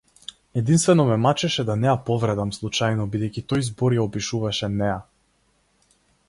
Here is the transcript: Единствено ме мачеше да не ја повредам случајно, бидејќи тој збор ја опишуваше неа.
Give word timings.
Единствено 0.59 1.05
ме 1.09 1.17
мачеше 1.25 1.65
да 1.67 1.75
не 1.81 1.87
ја 1.87 1.93
повредам 2.07 2.53
случајно, 2.57 3.05
бидејќи 3.17 3.45
тој 3.53 3.65
збор 3.69 3.97
ја 3.99 4.07
опишуваше 4.09 4.71
неа. 4.81 4.99